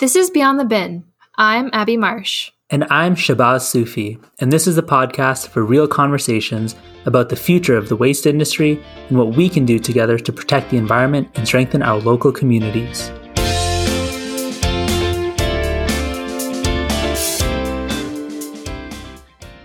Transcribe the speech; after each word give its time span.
This 0.00 0.16
is 0.16 0.30
Beyond 0.30 0.58
the 0.58 0.64
Bin. 0.64 1.04
I'm 1.36 1.68
Abby 1.74 1.98
Marsh. 1.98 2.50
And 2.70 2.84
I'm 2.84 3.14
Shabazz 3.14 3.64
Sufi, 3.64 4.18
and 4.38 4.50
this 4.50 4.66
is 4.66 4.78
a 4.78 4.82
podcast 4.82 5.48
for 5.48 5.62
real 5.62 5.86
conversations 5.86 6.74
about 7.04 7.28
the 7.28 7.36
future 7.36 7.76
of 7.76 7.90
the 7.90 7.96
waste 7.96 8.24
industry 8.24 8.82
and 9.10 9.18
what 9.18 9.36
we 9.36 9.50
can 9.50 9.66
do 9.66 9.78
together 9.78 10.18
to 10.18 10.32
protect 10.32 10.70
the 10.70 10.78
environment 10.78 11.28
and 11.34 11.46
strengthen 11.46 11.82
our 11.82 11.98
local 11.98 12.32
communities. 12.32 13.08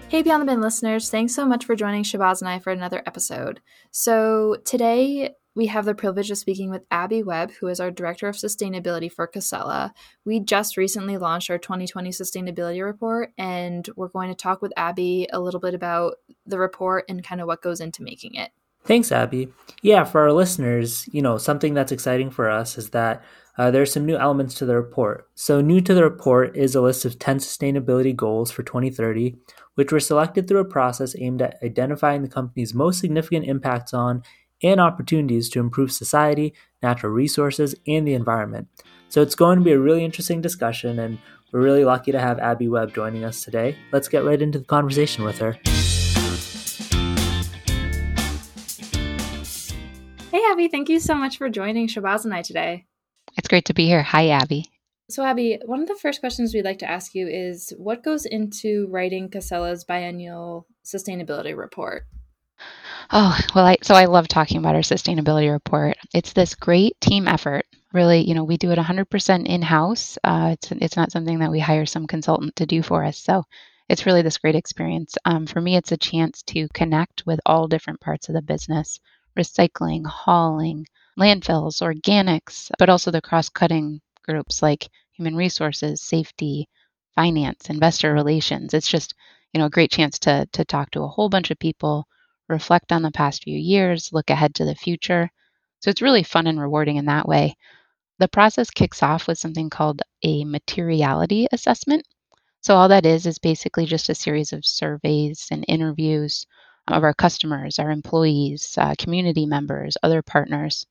Hey, 0.09 0.21
Beyond 0.21 0.41
the 0.41 0.47
Bin 0.47 0.59
listeners, 0.59 1.09
thanks 1.09 1.33
so 1.33 1.45
much 1.45 1.63
for 1.63 1.77
joining 1.77 2.03
Shabazz 2.03 2.41
and 2.41 2.49
I 2.49 2.59
for 2.59 2.73
another 2.73 3.01
episode. 3.07 3.61
So, 3.91 4.57
today 4.65 5.35
we 5.55 5.67
have 5.67 5.85
the 5.85 5.95
privilege 5.95 6.29
of 6.29 6.37
speaking 6.37 6.69
with 6.69 6.83
Abby 6.91 7.23
Webb, 7.23 7.51
who 7.59 7.67
is 7.67 7.79
our 7.79 7.89
Director 7.89 8.27
of 8.27 8.35
Sustainability 8.35 9.11
for 9.11 9.25
Casella. 9.25 9.93
We 10.25 10.41
just 10.41 10.75
recently 10.75 11.17
launched 11.17 11.49
our 11.49 11.57
2020 11.57 12.09
Sustainability 12.09 12.83
Report, 12.83 13.31
and 13.37 13.87
we're 13.95 14.09
going 14.09 14.29
to 14.29 14.35
talk 14.35 14.61
with 14.61 14.73
Abby 14.75 15.27
a 15.31 15.39
little 15.39 15.61
bit 15.61 15.73
about 15.73 16.15
the 16.45 16.59
report 16.59 17.05
and 17.07 17.23
kind 17.23 17.39
of 17.39 17.47
what 17.47 17.61
goes 17.61 17.79
into 17.79 18.03
making 18.03 18.35
it. 18.35 18.51
Thanks, 18.83 19.11
Abby. 19.11 19.47
Yeah, 19.81 20.03
for 20.03 20.21
our 20.21 20.31
listeners, 20.31 21.09
you 21.11 21.21
know, 21.21 21.37
something 21.37 21.73
that's 21.73 21.91
exciting 21.91 22.29
for 22.29 22.49
us 22.49 22.77
is 22.77 22.91
that 22.91 23.23
uh, 23.57 23.71
there 23.71 23.81
are 23.81 23.87
some 23.87 24.05
new 24.05 24.17
elements 24.17 24.53
to 24.55 24.65
the 24.65 24.75
report. 24.75 25.27
So, 25.33 25.61
new 25.61 25.81
to 25.81 25.93
the 25.93 26.03
report 26.03 26.55
is 26.55 26.75
a 26.75 26.81
list 26.81 27.05
of 27.05 27.17
10 27.17 27.37
sustainability 27.37 28.15
goals 28.15 28.51
for 28.51 28.61
2030, 28.61 29.37
which 29.75 29.91
were 29.91 29.99
selected 29.99 30.47
through 30.47 30.59
a 30.59 30.65
process 30.65 31.15
aimed 31.17 31.41
at 31.41 31.57
identifying 31.63 32.21
the 32.21 32.27
company's 32.29 32.75
most 32.75 32.99
significant 32.99 33.45
impacts 33.45 33.93
on 33.93 34.21
and 34.63 34.79
opportunities 34.79 35.49
to 35.49 35.59
improve 35.59 35.91
society, 35.91 36.53
natural 36.81 37.11
resources, 37.11 37.75
and 37.87 38.07
the 38.07 38.13
environment. 38.13 38.67
So 39.09 39.21
it's 39.21 39.35
going 39.35 39.59
to 39.59 39.63
be 39.63 39.71
a 39.71 39.79
really 39.79 40.03
interesting 40.03 40.41
discussion, 40.41 40.99
and 40.99 41.19
we're 41.51 41.61
really 41.61 41.85
lucky 41.85 42.11
to 42.11 42.19
have 42.19 42.39
Abby 42.39 42.67
Webb 42.67 42.93
joining 42.93 43.23
us 43.23 43.43
today. 43.43 43.77
Let's 43.91 44.07
get 44.07 44.25
right 44.25 44.41
into 44.41 44.59
the 44.59 44.65
conversation 44.65 45.23
with 45.23 45.37
her. 45.39 45.53
Hey, 50.31 50.41
Abby, 50.51 50.67
thank 50.67 50.89
you 50.89 50.99
so 50.99 51.15
much 51.15 51.37
for 51.37 51.49
joining 51.49 51.87
Shabazz 51.87 52.25
and 52.25 52.33
I 52.33 52.41
today. 52.41 52.85
It's 53.37 53.47
great 53.47 53.65
to 53.65 53.73
be 53.73 53.85
here. 53.85 54.03
Hi, 54.03 54.29
Abby. 54.29 54.65
So, 55.09 55.23
Abby, 55.23 55.59
one 55.65 55.81
of 55.81 55.87
the 55.87 55.95
first 55.95 56.19
questions 56.19 56.53
we'd 56.53 56.65
like 56.65 56.79
to 56.79 56.89
ask 56.89 57.13
you 57.13 57.27
is 57.27 57.71
what 57.77 58.03
goes 58.03 58.25
into 58.25 58.87
writing 58.89 59.29
Casella's 59.29 59.83
biennial 59.83 60.67
sustainability 60.83 61.55
report? 61.55 62.07
Oh, 63.11 63.39
well, 63.55 63.65
I, 63.65 63.77
so 63.81 63.95
I 63.95 64.05
love 64.05 64.27
talking 64.27 64.57
about 64.57 64.75
our 64.75 64.81
sustainability 64.81 65.51
report. 65.51 65.97
It's 66.13 66.33
this 66.33 66.53
great 66.53 66.99
team 67.01 67.27
effort. 67.27 67.65
Really, 67.93 68.19
you 68.27 68.35
know, 68.35 68.43
we 68.43 68.57
do 68.57 68.69
it 68.71 68.77
100% 68.77 69.47
in 69.47 69.61
house. 69.63 70.17
Uh, 70.23 70.49
it's, 70.53 70.71
it's 70.71 70.95
not 70.95 71.11
something 71.11 71.39
that 71.39 71.49
we 71.51 71.59
hire 71.59 71.85
some 71.87 72.05
consultant 72.07 72.55
to 72.57 72.65
do 72.67 72.83
for 72.83 73.03
us. 73.03 73.17
So 73.17 73.43
it's 73.89 74.05
really 74.05 74.21
this 74.21 74.37
great 74.37 74.55
experience. 74.55 75.17
Um, 75.25 75.47
for 75.47 75.61
me, 75.61 75.75
it's 75.77 75.91
a 75.91 75.97
chance 75.97 76.43
to 76.43 76.67
connect 76.75 77.25
with 77.25 77.39
all 77.45 77.67
different 77.67 78.01
parts 78.01 78.29
of 78.29 78.35
the 78.35 78.41
business 78.41 78.99
recycling, 79.37 80.05
hauling, 80.05 80.85
landfills, 81.19 81.81
organics, 81.81 82.69
but 82.77 82.89
also 82.89 83.09
the 83.11 83.21
cross 83.21 83.49
cutting 83.49 83.99
groups 84.23 84.61
like 84.61 84.89
human 85.13 85.35
resources, 85.35 86.01
safety, 86.01 86.67
finance, 87.15 87.69
investor 87.69 88.13
relations. 88.13 88.73
It's 88.73 88.87
just, 88.87 89.15
you 89.53 89.59
know, 89.59 89.65
a 89.65 89.69
great 89.71 89.91
chance 89.91 90.19
to, 90.19 90.47
to 90.53 90.65
talk 90.65 90.91
to 90.91 91.01
a 91.03 91.07
whole 91.07 91.29
bunch 91.29 91.49
of 91.51 91.59
people 91.59 92.07
reflect 92.47 92.91
on 92.91 93.01
the 93.01 93.11
past 93.11 93.43
few 93.43 93.57
years, 93.57 94.13
look 94.13 94.29
ahead 94.29 94.55
to 94.55 94.65
the 94.65 94.75
future. 94.75 95.31
So 95.79 95.89
it's 95.89 96.01
really 96.01 96.23
fun 96.23 96.47
and 96.47 96.59
rewarding 96.59 96.97
in 96.97 97.05
that 97.05 97.27
way. 97.27 97.55
The 98.17 98.27
process 98.27 98.69
kicks 98.69 99.03
off 99.03 99.27
with 99.27 99.37
something 99.37 99.69
called 99.69 100.01
a 100.23 100.45
materiality 100.45 101.47
assessment. 101.51 102.07
So, 102.61 102.75
all 102.75 102.87
that 102.87 103.05
is 103.05 103.25
is 103.25 103.39
basically 103.39 103.85
just 103.85 104.09
a 104.09 104.15
series 104.15 104.53
of 104.53 104.65
surveys 104.65 105.47
and 105.51 105.65
interviews 105.67 106.47
of 106.87 107.03
our 107.03 107.13
customers, 107.13 107.77
our 107.77 107.91
employees, 107.91 108.75
uh, 108.77 108.95
community 108.97 109.45
members, 109.45 109.97
other 110.01 110.21
partners. 110.21 110.85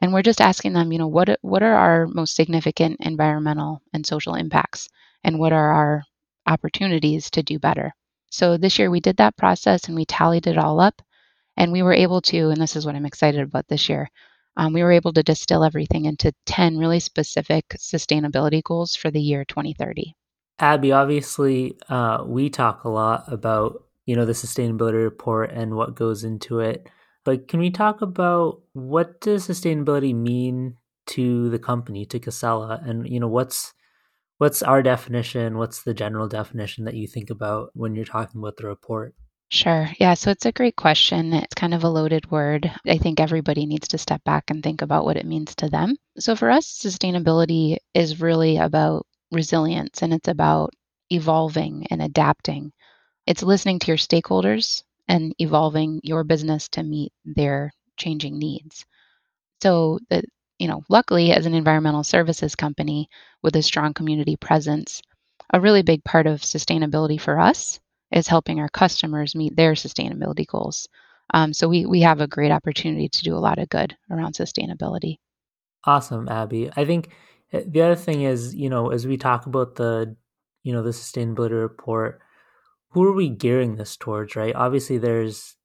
And 0.00 0.12
we're 0.12 0.22
just 0.22 0.40
asking 0.40 0.72
them, 0.72 0.92
you 0.92 0.98
know, 0.98 1.08
what, 1.08 1.38
what 1.42 1.62
are 1.62 1.74
our 1.74 2.06
most 2.06 2.34
significant 2.34 2.98
environmental 3.00 3.82
and 3.92 4.06
social 4.06 4.34
impacts? 4.34 4.88
And 5.24 5.38
what 5.38 5.52
are 5.52 5.72
our 5.72 6.04
opportunities 6.46 7.30
to 7.32 7.42
do 7.42 7.58
better? 7.58 7.94
So 8.30 8.56
this 8.56 8.78
year 8.78 8.90
we 8.90 9.00
did 9.00 9.18
that 9.18 9.36
process 9.36 9.84
and 9.84 9.94
we 9.94 10.04
tallied 10.04 10.46
it 10.46 10.58
all 10.58 10.80
up. 10.80 11.02
And 11.56 11.72
we 11.72 11.82
were 11.82 11.92
able 11.92 12.22
to, 12.22 12.48
and 12.48 12.60
this 12.60 12.76
is 12.76 12.86
what 12.86 12.94
I'm 12.94 13.04
excited 13.04 13.40
about 13.40 13.68
this 13.68 13.88
year, 13.88 14.08
um, 14.56 14.72
we 14.72 14.82
were 14.82 14.92
able 14.92 15.12
to 15.12 15.22
distill 15.22 15.62
everything 15.62 16.06
into 16.06 16.32
10 16.46 16.78
really 16.78 17.00
specific 17.00 17.68
sustainability 17.76 18.62
goals 18.62 18.96
for 18.96 19.10
the 19.10 19.20
year 19.20 19.44
2030. 19.44 20.14
Abby, 20.58 20.92
obviously, 20.92 21.76
uh, 21.88 22.22
we 22.26 22.50
talk 22.50 22.84
a 22.84 22.88
lot 22.88 23.24
about 23.32 23.84
you 24.06 24.16
know 24.16 24.24
the 24.24 24.32
sustainability 24.32 25.02
report 25.02 25.50
and 25.52 25.74
what 25.74 25.94
goes 25.94 26.24
into 26.24 26.60
it. 26.60 26.88
But 27.24 27.48
can 27.48 27.60
we 27.60 27.70
talk 27.70 28.02
about 28.02 28.60
what 28.72 29.20
does 29.20 29.46
sustainability 29.46 30.14
mean 30.14 30.76
to 31.06 31.48
the 31.50 31.58
company, 31.58 32.04
to 32.06 32.18
Casella, 32.18 32.80
and 32.84 33.08
you 33.08 33.20
know 33.20 33.28
what's 33.28 33.72
what's 34.40 34.62
our 34.62 34.82
definition? 34.82 35.58
What's 35.58 35.82
the 35.82 35.92
general 35.92 36.26
definition 36.26 36.86
that 36.86 36.94
you 36.94 37.06
think 37.06 37.28
about 37.28 37.72
when 37.74 37.94
you're 37.94 38.06
talking 38.06 38.40
about 38.40 38.56
the 38.56 38.66
report? 38.66 39.14
Sure. 39.50 39.90
Yeah. 39.98 40.14
So 40.14 40.30
it's 40.30 40.46
a 40.46 40.52
great 40.52 40.76
question. 40.76 41.34
It's 41.34 41.54
kind 41.54 41.74
of 41.74 41.84
a 41.84 41.90
loaded 41.90 42.30
word. 42.30 42.72
I 42.86 42.96
think 42.96 43.20
everybody 43.20 43.66
needs 43.66 43.88
to 43.88 43.98
step 43.98 44.24
back 44.24 44.44
and 44.48 44.62
think 44.62 44.80
about 44.80 45.04
what 45.04 45.18
it 45.18 45.26
means 45.26 45.54
to 45.56 45.68
them. 45.68 45.94
So 46.18 46.36
for 46.36 46.50
us, 46.50 46.66
sustainability 46.66 47.76
is 47.92 48.22
really 48.22 48.56
about 48.56 49.06
resilience 49.30 50.00
and 50.00 50.14
it's 50.14 50.28
about 50.28 50.70
evolving 51.10 51.86
and 51.90 52.00
adapting. 52.00 52.72
It's 53.26 53.42
listening 53.42 53.78
to 53.80 53.88
your 53.88 53.98
stakeholders 53.98 54.82
and 55.06 55.34
evolving 55.38 56.00
your 56.02 56.24
business 56.24 56.66
to 56.70 56.82
meet 56.82 57.12
their 57.26 57.72
changing 57.98 58.38
needs. 58.38 58.86
So 59.62 59.98
the 60.08 60.22
you 60.60 60.68
know, 60.68 60.84
luckily, 60.90 61.32
as 61.32 61.46
an 61.46 61.54
environmental 61.54 62.04
services 62.04 62.54
company 62.54 63.08
with 63.42 63.56
a 63.56 63.62
strong 63.62 63.94
community 63.94 64.36
presence, 64.36 65.00
a 65.54 65.60
really 65.60 65.82
big 65.82 66.04
part 66.04 66.26
of 66.26 66.42
sustainability 66.42 67.18
for 67.18 67.40
us 67.40 67.80
is 68.12 68.28
helping 68.28 68.60
our 68.60 68.68
customers 68.68 69.34
meet 69.34 69.56
their 69.56 69.72
sustainability 69.72 70.46
goals. 70.46 70.86
Um, 71.32 71.54
so 71.54 71.66
we 71.66 71.86
we 71.86 72.02
have 72.02 72.20
a 72.20 72.26
great 72.26 72.50
opportunity 72.52 73.08
to 73.08 73.22
do 73.22 73.34
a 73.34 73.38
lot 73.38 73.58
of 73.58 73.70
good 73.70 73.96
around 74.10 74.34
sustainability. 74.34 75.16
Awesome, 75.84 76.28
Abby. 76.28 76.70
I 76.76 76.84
think 76.84 77.10
eh, 77.52 77.62
the 77.66 77.80
other 77.80 77.96
thing 77.96 78.22
is, 78.22 78.54
you 78.54 78.68
know, 78.68 78.90
as 78.90 79.06
we 79.06 79.16
talk 79.16 79.46
about 79.46 79.76
the, 79.76 80.14
you 80.62 80.74
know, 80.74 80.82
the 80.82 80.90
sustainability 80.90 81.58
report, 81.58 82.20
who 82.90 83.02
are 83.04 83.14
we 83.14 83.30
gearing 83.30 83.76
this 83.76 83.96
towards, 83.96 84.36
right? 84.36 84.54
Obviously, 84.54 84.98
there's 84.98 85.56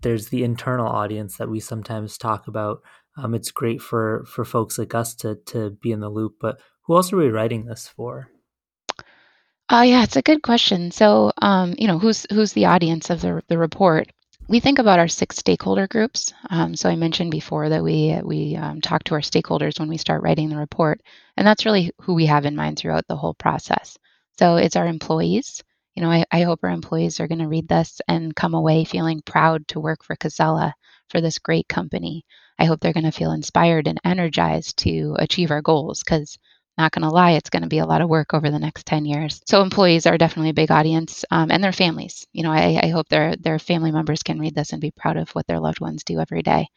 there's 0.00 0.30
the 0.30 0.42
internal 0.42 0.88
audience 0.88 1.36
that 1.36 1.50
we 1.50 1.60
sometimes 1.60 2.18
talk 2.18 2.48
about 2.48 2.80
um, 3.18 3.34
it's 3.34 3.50
great 3.50 3.82
for 3.82 4.24
for 4.26 4.44
folks 4.44 4.78
like 4.78 4.94
us 4.94 5.14
to 5.16 5.36
to 5.46 5.70
be 5.70 5.92
in 5.92 6.00
the 6.00 6.08
loop. 6.08 6.36
But 6.40 6.60
who 6.82 6.96
else 6.96 7.12
are 7.12 7.16
we 7.16 7.28
writing 7.28 7.64
this 7.64 7.88
for? 7.88 8.30
Uh, 9.70 9.84
yeah, 9.86 10.02
it's 10.02 10.16
a 10.16 10.22
good 10.22 10.42
question. 10.42 10.90
So, 10.90 11.30
um, 11.42 11.74
you 11.76 11.86
know, 11.86 11.98
who's 11.98 12.26
who's 12.32 12.52
the 12.52 12.66
audience 12.66 13.10
of 13.10 13.20
the 13.20 13.42
the 13.48 13.58
report? 13.58 14.10
We 14.48 14.60
think 14.60 14.78
about 14.78 14.98
our 14.98 15.08
six 15.08 15.36
stakeholder 15.36 15.86
groups. 15.86 16.32
Um, 16.48 16.74
so 16.74 16.88
I 16.88 16.96
mentioned 16.96 17.30
before 17.30 17.68
that 17.68 17.84
we 17.84 18.18
we 18.24 18.56
um, 18.56 18.80
talk 18.80 19.04
to 19.04 19.14
our 19.14 19.20
stakeholders 19.20 19.78
when 19.78 19.88
we 19.88 19.98
start 19.98 20.22
writing 20.22 20.48
the 20.48 20.56
report, 20.56 21.02
and 21.36 21.46
that's 21.46 21.66
really 21.66 21.92
who 22.00 22.14
we 22.14 22.26
have 22.26 22.46
in 22.46 22.56
mind 22.56 22.78
throughout 22.78 23.06
the 23.08 23.16
whole 23.16 23.34
process. 23.34 23.98
So 24.38 24.56
it's 24.56 24.76
our 24.76 24.86
employees. 24.86 25.62
You 25.94 26.02
know, 26.02 26.10
I, 26.10 26.24
I 26.30 26.42
hope 26.42 26.60
our 26.62 26.70
employees 26.70 27.18
are 27.18 27.26
going 27.26 27.40
to 27.40 27.48
read 27.48 27.68
this 27.68 28.00
and 28.06 28.34
come 28.34 28.54
away 28.54 28.84
feeling 28.84 29.20
proud 29.20 29.66
to 29.68 29.80
work 29.80 30.04
for 30.04 30.14
Casella 30.14 30.72
for 31.10 31.20
this 31.20 31.40
great 31.40 31.68
company. 31.68 32.24
I 32.58 32.64
hope 32.64 32.80
they're 32.80 32.92
going 32.92 33.04
to 33.04 33.12
feel 33.12 33.32
inspired 33.32 33.86
and 33.86 34.00
energized 34.04 34.78
to 34.78 35.16
achieve 35.18 35.50
our 35.50 35.62
goals 35.62 36.02
because 36.02 36.38
not 36.78 36.92
going 36.92 37.02
to 37.02 37.10
lie, 37.10 37.32
it's 37.32 37.50
going 37.50 37.64
to 37.64 37.68
be 37.68 37.78
a 37.78 37.86
lot 37.86 38.00
of 38.00 38.08
work 38.08 38.32
over 38.32 38.50
the 38.50 38.58
next 38.58 38.86
10 38.86 39.04
years. 39.04 39.40
So 39.46 39.60
employees 39.60 40.06
are 40.06 40.16
definitely 40.16 40.50
a 40.50 40.54
big 40.54 40.70
audience 40.70 41.24
um, 41.32 41.50
and 41.50 41.62
their 41.62 41.72
families. 41.72 42.24
You 42.32 42.44
know, 42.44 42.52
I, 42.52 42.78
I 42.82 42.88
hope 42.88 43.08
their, 43.08 43.34
their 43.36 43.58
family 43.58 43.90
members 43.90 44.22
can 44.22 44.38
read 44.38 44.54
this 44.54 44.72
and 44.72 44.80
be 44.80 44.92
proud 44.92 45.16
of 45.16 45.30
what 45.30 45.46
their 45.48 45.58
loved 45.58 45.80
ones 45.80 46.04
do 46.04 46.20
every 46.20 46.42
day. 46.42 46.68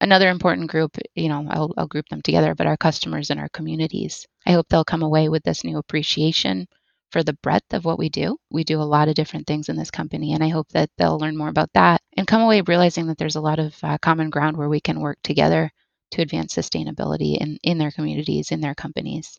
Another 0.00 0.28
important 0.30 0.68
group, 0.68 0.98
you 1.14 1.28
know, 1.28 1.46
I'll, 1.48 1.72
I'll 1.76 1.86
group 1.86 2.08
them 2.08 2.22
together, 2.22 2.54
but 2.54 2.66
our 2.66 2.76
customers 2.76 3.30
and 3.30 3.38
our 3.38 3.48
communities. 3.50 4.26
I 4.46 4.52
hope 4.52 4.68
they'll 4.68 4.84
come 4.84 5.02
away 5.02 5.28
with 5.28 5.44
this 5.44 5.64
new 5.64 5.78
appreciation 5.78 6.66
for 7.10 7.22
the 7.22 7.34
breadth 7.42 7.72
of 7.72 7.84
what 7.84 7.98
we 7.98 8.08
do. 8.08 8.36
We 8.50 8.64
do 8.64 8.80
a 8.80 8.84
lot 8.84 9.08
of 9.08 9.14
different 9.14 9.46
things 9.46 9.68
in 9.68 9.76
this 9.76 9.90
company, 9.90 10.32
and 10.32 10.42
I 10.42 10.48
hope 10.48 10.68
that 10.70 10.90
they'll 10.98 11.18
learn 11.18 11.36
more 11.36 11.48
about 11.48 11.72
that 11.74 12.02
and 12.16 12.26
come 12.26 12.42
away 12.42 12.60
realizing 12.62 13.06
that 13.06 13.18
there's 13.18 13.36
a 13.36 13.40
lot 13.40 13.58
of 13.58 13.76
uh, 13.82 13.98
common 13.98 14.30
ground 14.30 14.56
where 14.56 14.68
we 14.68 14.80
can 14.80 15.00
work 15.00 15.18
together 15.22 15.70
to 16.12 16.22
advance 16.22 16.54
sustainability 16.54 17.36
in, 17.38 17.58
in 17.62 17.78
their 17.78 17.90
communities, 17.90 18.52
in 18.52 18.60
their 18.60 18.74
companies. 18.74 19.38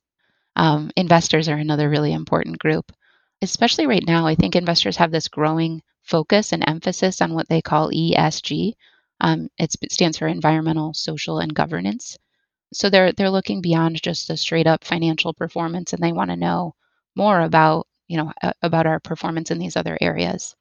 Um, 0.56 0.92
investors 0.96 1.50
are 1.50 1.58
another 1.58 1.90
really 1.90 2.14
important 2.14 2.60
group. 2.60 2.92
Especially 3.42 3.86
right 3.86 4.06
now, 4.06 4.26
I 4.26 4.36
think 4.36 4.56
investors 4.56 4.98
have 4.98 5.12
this 5.12 5.28
growing 5.28 5.82
focus 6.04 6.54
and 6.54 6.64
emphasis 6.68 7.22
on 7.22 7.34
what 7.34 7.48
they 7.50 7.62
call 7.62 7.92
ESG. 7.92 8.74
Um, 9.22 9.50
it 9.58 9.76
stands 9.92 10.18
for 10.18 10.28
environmental, 10.28 10.94
social, 10.94 11.40
and 11.40 11.54
governance. 11.54 12.18
So 12.74 12.90
they're 12.90 13.14
they're 13.14 13.30
looking 13.30 13.62
beyond 13.62 14.02
just 14.02 14.28
the 14.28 14.38
straight 14.38 14.68
up 14.68 14.84
financial 14.84 15.34
performance 15.34 15.94
and 15.94 16.02
they 16.02 16.12
want 16.12 16.32
to 16.32 16.36
know 16.36 16.76
more 17.18 17.42
about, 17.42 17.88
you 18.08 18.18
know, 18.18 18.32
about 18.62 18.88
our 18.88 19.00
performance 19.02 19.52
in 19.52 19.60
these 19.60 19.76
other 19.76 19.98
areas. 20.00 20.56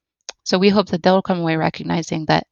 So 0.44 0.58
we 0.58 0.70
hope 0.70 0.88
that 0.88 1.02
they'll 1.02 1.22
come 1.22 1.40
away 1.40 1.56
recognizing 1.56 2.26
that, 2.26 2.46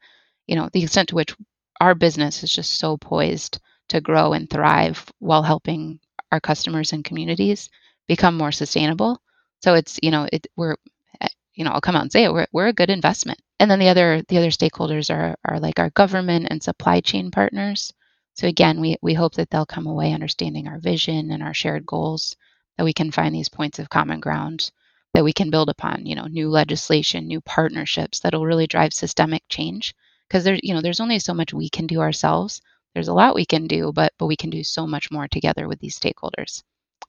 you 0.46 0.56
know, 0.56 0.68
the 0.72 0.82
extent 0.84 1.08
to 1.10 1.16
which 1.16 1.34
our 1.80 1.94
business 1.94 2.42
is 2.44 2.52
just 2.52 2.78
so 2.78 2.96
poised 2.96 3.58
to 3.88 4.00
grow 4.00 4.32
and 4.32 4.48
thrive 4.48 5.04
while 5.18 5.42
helping 5.42 6.00
our 6.32 6.40
customers 6.40 6.92
and 6.92 7.04
communities 7.04 7.70
become 8.08 8.36
more 8.36 8.52
sustainable. 8.52 9.20
So 9.62 9.74
it's, 9.74 9.98
you 10.02 10.10
know, 10.10 10.28
it 10.32 10.46
we're 10.56 10.76
eh, 11.20 11.28
you 11.54 11.64
know, 11.64 11.70
I'll 11.70 11.80
come 11.80 11.96
out 11.96 12.02
and 12.02 12.12
say 12.12 12.24
it, 12.24 12.32
we're, 12.32 12.46
we're 12.52 12.68
a 12.68 12.72
good 12.72 12.90
investment. 12.90 13.40
And 13.60 13.70
then 13.70 13.78
the 13.78 13.88
other 13.88 14.22
the 14.28 14.38
other 14.38 14.50
stakeholders 14.50 15.14
are 15.14 15.36
are 15.44 15.60
like 15.60 15.78
our 15.78 15.90
government 15.90 16.48
and 16.50 16.62
supply 16.62 17.00
chain 17.00 17.30
partners. 17.30 17.92
So 18.34 18.48
again, 18.48 18.80
we 18.80 18.96
we 19.02 19.14
hope 19.14 19.34
that 19.36 19.50
they'll 19.50 19.66
come 19.66 19.86
away 19.86 20.12
understanding 20.12 20.68
our 20.68 20.78
vision 20.78 21.30
and 21.30 21.42
our 21.42 21.54
shared 21.54 21.86
goals, 21.86 22.36
that 22.76 22.84
we 22.84 22.92
can 22.92 23.10
find 23.10 23.34
these 23.34 23.48
points 23.48 23.78
of 23.78 23.90
common 23.90 24.20
ground 24.20 24.70
that 25.14 25.24
we 25.24 25.32
can 25.32 25.50
build 25.50 25.68
upon, 25.68 26.06
you 26.06 26.14
know, 26.14 26.26
new 26.26 26.50
legislation, 26.50 27.26
new 27.26 27.40
partnerships 27.40 28.20
that'll 28.20 28.44
really 28.44 28.66
drive 28.66 28.92
systemic 28.92 29.42
change. 29.48 29.94
Because 30.28 30.44
there's, 30.44 30.60
you 30.62 30.74
know, 30.74 30.80
there's 30.80 31.00
only 31.00 31.18
so 31.20 31.32
much 31.32 31.54
we 31.54 31.68
can 31.68 31.86
do 31.86 32.00
ourselves. 32.00 32.60
There's 32.94 33.08
a 33.08 33.14
lot 33.14 33.34
we 33.34 33.46
can 33.46 33.66
do, 33.66 33.92
but 33.92 34.12
but 34.18 34.26
we 34.26 34.36
can 34.36 34.50
do 34.50 34.64
so 34.64 34.86
much 34.86 35.10
more 35.10 35.28
together 35.28 35.68
with 35.68 35.78
these 35.78 35.98
stakeholders. 35.98 36.62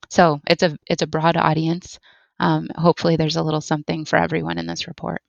So 0.09 0.39
it's 0.47 0.63
a 0.63 0.77
it's 0.87 1.01
a 1.01 1.07
broad 1.07 1.37
audience. 1.37 1.99
Um, 2.39 2.67
hopefully, 2.75 3.15
there's 3.15 3.37
a 3.37 3.43
little 3.43 3.61
something 3.61 4.05
for 4.05 4.17
everyone 4.17 4.57
in 4.57 4.67
this 4.67 4.87
report. 4.87 5.21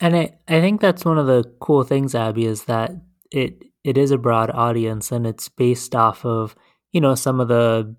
And 0.00 0.16
I, 0.16 0.36
I 0.48 0.60
think 0.60 0.80
that's 0.80 1.04
one 1.04 1.18
of 1.18 1.26
the 1.26 1.44
cool 1.60 1.84
things, 1.84 2.14
Abby, 2.14 2.44
is 2.44 2.64
that 2.64 2.90
it 3.30 3.62
it 3.84 3.96
is 3.96 4.10
a 4.10 4.18
broad 4.18 4.50
audience 4.50 5.12
and 5.12 5.26
it's 5.26 5.48
based 5.48 5.94
off 5.94 6.24
of 6.24 6.54
you 6.92 7.00
know 7.00 7.14
some 7.14 7.40
of 7.40 7.48
the 7.48 7.94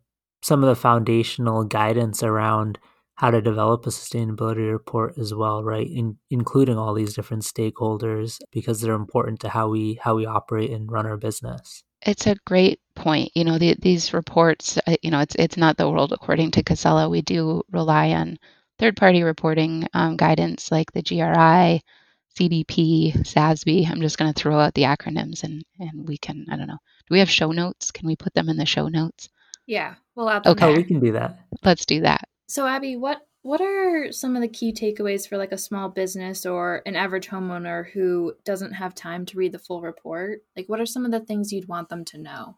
some 0.45 0.63
of 0.63 0.69
the 0.69 0.75
foundational 0.79 1.63
guidance 1.63 2.21
around 2.21 2.77
how 3.15 3.31
to 3.31 3.41
develop 3.41 3.83
a 3.87 3.89
sustainability 3.89 4.71
report 4.71 5.17
as 5.17 5.33
well 5.33 5.63
right? 5.63 5.87
In, 5.89 6.17
including 6.29 6.77
all 6.77 6.93
these 6.93 7.15
different 7.15 7.41
stakeholders 7.41 8.37
because 8.51 8.79
they're 8.79 8.93
important 8.93 9.39
to 9.39 9.49
how 9.49 9.69
we 9.69 9.97
how 9.99 10.13
we 10.15 10.27
operate 10.27 10.69
and 10.69 10.91
run 10.91 11.07
our 11.07 11.17
business. 11.17 11.83
It's 12.03 12.27
a 12.27 12.35
great 12.45 12.79
point. 12.93 13.31
You 13.33 13.43
know 13.43 13.57
the, 13.57 13.75
these 13.79 14.13
reports 14.13 14.77
uh, 14.85 14.97
you 15.01 15.09
know 15.09 15.19
it's 15.19 15.35
it's 15.39 15.57
not 15.57 15.77
the 15.77 15.89
world 15.89 16.13
according 16.13 16.51
to 16.51 16.63
casella. 16.63 17.09
We 17.09 17.23
do 17.23 17.63
rely 17.71 18.11
on 18.11 18.37
third 18.77 18.95
party 18.97 19.23
reporting 19.23 19.87
um, 19.95 20.15
guidance 20.15 20.71
like 20.71 20.91
the 20.91 21.01
gri 21.01 21.81
cdp 22.37 23.13
SASB 23.23 23.89
i'm 23.89 24.01
just 24.01 24.17
going 24.17 24.31
to 24.31 24.37
throw 24.37 24.59
out 24.59 24.73
the 24.73 24.83
acronyms 24.83 25.43
and 25.43 25.63
and 25.79 26.05
we 26.07 26.17
can 26.17 26.45
i 26.51 26.57
don't 26.57 26.67
know. 26.67 26.81
Do 27.07 27.13
we 27.15 27.19
have 27.19 27.29
show 27.29 27.51
notes? 27.51 27.89
Can 27.91 28.05
we 28.05 28.15
put 28.15 28.33
them 28.35 28.49
in 28.49 28.57
the 28.57 28.65
show 28.65 28.89
notes 28.89 29.29
yeah 29.67 29.95
we'll 30.15 30.29
add 30.29 30.45
Okay. 30.45 30.67
there. 30.67 30.75
we 30.77 30.83
can 30.83 30.99
do 30.99 31.11
that 31.13 31.39
let's 31.63 31.85
do 31.85 32.01
that 32.01 32.27
So 32.47 32.67
Abby, 32.67 32.95
what 32.95 33.21
what 33.41 33.61
are 33.61 34.11
some 34.11 34.35
of 34.35 34.41
the 34.41 34.47
key 34.47 34.73
takeaways 34.73 35.27
for 35.27 35.37
like 35.37 35.51
a 35.51 35.57
small 35.57 35.89
business 35.89 36.45
or 36.47 36.81
an 36.87 36.95
average 36.95 37.27
homeowner 37.27 37.85
who 37.91 38.33
doesn't 38.43 38.73
have 38.73 38.95
time 38.95 39.25
to 39.27 39.37
read 39.37 39.51
the 39.51 39.59
full 39.59 39.81
report? 39.81 40.41
Like 40.57 40.67
what 40.67 40.79
are 40.81 40.85
some 40.87 41.05
of 41.05 41.11
the 41.11 41.19
things 41.19 41.51
you'd 41.51 41.67
want 41.67 41.89
them 41.89 42.05
to 42.05 42.17
know? 42.17 42.57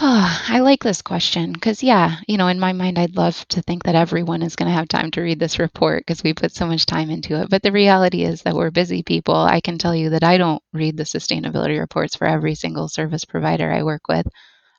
Oh, 0.00 0.44
I 0.48 0.60
like 0.60 0.82
this 0.84 1.02
question 1.02 1.52
because, 1.52 1.82
yeah, 1.82 2.16
you 2.28 2.36
know, 2.36 2.46
in 2.48 2.60
my 2.60 2.72
mind, 2.72 2.98
I'd 2.98 3.16
love 3.16 3.46
to 3.48 3.62
think 3.62 3.82
that 3.84 3.96
everyone 3.96 4.42
is 4.42 4.54
going 4.56 4.68
to 4.68 4.74
have 4.76 4.88
time 4.88 5.10
to 5.12 5.20
read 5.22 5.40
this 5.40 5.58
report 5.58 6.04
because 6.06 6.22
we 6.22 6.34
put 6.34 6.52
so 6.54 6.66
much 6.66 6.86
time 6.86 7.10
into 7.10 7.40
it. 7.42 7.50
But 7.50 7.62
the 7.62 7.72
reality 7.72 8.22
is 8.22 8.42
that 8.42 8.54
we're 8.54 8.70
busy 8.70 9.02
people. 9.02 9.34
I 9.34 9.60
can 9.60 9.76
tell 9.78 9.94
you 9.94 10.10
that 10.10 10.22
I 10.24 10.38
don't 10.38 10.62
read 10.72 10.96
the 10.96 11.02
sustainability 11.04 11.78
reports 11.80 12.14
for 12.14 12.26
every 12.28 12.54
single 12.54 12.88
service 12.88 13.24
provider 13.24 13.72
I 13.72 13.82
work 13.82 14.02
with. 14.08 14.26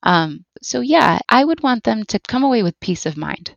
Um, 0.03 0.45
so, 0.61 0.81
yeah, 0.81 1.19
I 1.29 1.43
would 1.45 1.63
want 1.63 1.83
them 1.83 2.03
to 2.05 2.19
come 2.19 2.43
away 2.43 2.63
with 2.63 2.79
peace 2.79 3.05
of 3.05 3.17
mind. 3.17 3.55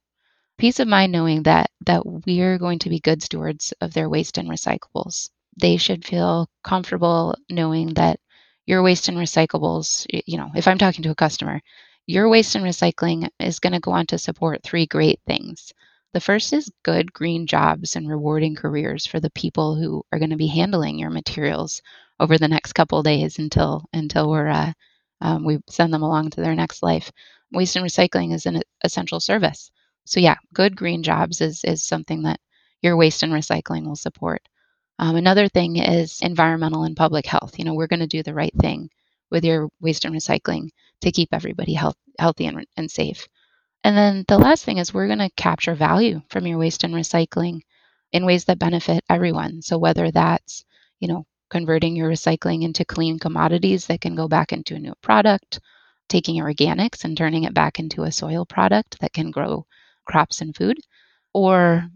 Peace 0.59 0.81
of 0.81 0.89
mind 0.89 1.13
knowing 1.13 1.43
that 1.45 1.71
that 1.87 2.07
we're 2.07 2.59
going 2.59 2.79
to 2.81 2.89
be 2.91 3.01
good 3.01 3.23
stewards 3.23 3.73
of 3.81 3.93
their 3.95 4.09
waste 4.09 4.39
and 4.39 4.49
recyclables. 4.49 5.31
They 5.61 5.77
should 5.77 6.05
feel 6.05 6.49
comfortable 6.63 7.35
knowing 7.51 7.95
that 7.95 8.21
your 8.67 8.83
waste 8.83 9.09
and 9.09 9.19
recyclables, 9.19 10.07
you 10.27 10.37
know, 10.39 10.51
if 10.55 10.69
I'm 10.69 10.79
talking 10.79 11.03
to 11.03 11.11
a 11.11 11.15
customer, 11.17 11.61
your 12.07 12.29
waste 12.29 12.55
and 12.55 12.65
recycling 12.65 13.29
is 13.41 13.59
going 13.59 13.73
to 13.73 13.81
go 13.81 13.93
on 13.93 14.07
to 14.07 14.19
support 14.19 14.63
three 14.63 14.87
great 14.87 15.21
things. 15.27 15.73
The 16.13 16.21
first 16.21 16.53
is 16.53 16.71
good 16.85 17.13
green 17.13 17.47
jobs 17.47 17.97
and 17.97 18.09
rewarding 18.09 18.55
careers 18.55 19.07
for 19.07 19.19
the 19.21 19.31
people 19.31 19.75
who 19.77 20.05
are 20.13 20.19
going 20.19 20.31
to 20.31 20.37
be 20.37 20.47
handling 20.49 20.99
your 20.99 21.11
materials 21.11 21.83
over 22.21 22.39
the 22.39 22.49
next 22.49 22.75
couple 22.75 23.03
days 23.03 23.39
until 23.39 23.85
until 23.93 24.31
we're 24.31 24.49
uh, 24.49 24.73
um, 25.23 25.45
we 25.45 25.59
send 25.69 25.95
them 25.95 26.03
along 26.03 26.31
to 26.31 26.43
their 26.43 26.55
next 26.55 26.83
life. 26.83 27.11
Waste 27.53 27.77
and 27.77 27.85
recycling 27.85 28.35
is 28.35 28.47
an 28.47 28.61
essential 28.85 29.21
service. 29.21 29.71
So 30.05 30.21
yeah, 30.21 30.37
good 30.53 30.77
green 30.77 31.03
jobs 31.03 31.41
is 31.41 31.65
is 31.65 31.83
something 31.85 32.23
that 32.25 32.41
your 32.83 32.97
waste 32.97 33.23
and 33.23 33.33
recycling 33.33 33.87
will 33.87 33.97
support. 33.97 34.43
Um, 34.99 35.17
another 35.17 35.49
thing 35.49 35.77
is 35.77 36.21
environmental 36.21 36.85
and 36.85 36.97
public 36.97 37.27
health. 37.27 37.59
You 37.59 37.65
know, 37.65 37.75
we're 37.75 37.87
going 37.87 38.01
to 38.01 38.07
do 38.07 38.23
the 38.23 38.35
right 38.35 38.55
thing 38.61 38.91
with 39.31 39.45
your 39.45 39.69
waste 39.81 40.05
and 40.05 40.15
recycling 40.15 40.69
to 41.01 41.13
keep 41.13 41.31
everybody 41.33 41.75
health, 41.75 41.97
healthy 42.19 42.47
and, 42.47 42.67
and 42.77 42.91
safe. 42.91 43.27
And 43.85 43.97
then 43.97 44.25
the 44.29 44.39
last 44.39 44.65
thing 44.65 44.79
is 44.79 44.93
we're 44.93 45.09
going 45.09 45.19
to 45.19 45.31
capture 45.37 45.75
value 45.75 46.21
from 46.29 46.47
your 46.47 46.59
waste 46.59 46.85
and 46.85 46.95
recycling 46.95 47.63
in 48.13 48.27
ways 48.27 48.45
that 48.45 48.59
benefit 48.59 49.03
everyone. 49.09 49.63
So 49.63 49.79
whether 49.79 50.11
that's, 50.11 50.65
you 51.01 51.09
know, 51.09 51.27
converting 51.53 51.95
your 51.97 52.11
recycling 52.11 52.65
into 52.65 52.85
clean 52.87 53.21
commodities 53.21 53.87
that 53.87 54.01
can 54.01 54.17
go 54.17 54.27
back 54.27 54.53
into 54.55 54.75
a 54.75 54.81
new 54.81 54.95
product, 55.03 55.61
taking 56.09 56.37
organics 56.43 57.05
and 57.05 57.17
turning 57.17 57.45
it 57.45 57.55
back 57.55 57.79
into 57.79 58.05
a 58.05 58.13
soil 58.13 58.47
product 58.47 58.99
that 59.01 59.13
can 59.13 59.31
grow 59.31 59.67
crops 60.07 60.41
and 60.41 60.57
food, 60.57 60.79
or 61.35 61.87